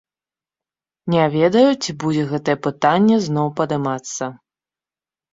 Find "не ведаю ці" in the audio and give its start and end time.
1.15-1.91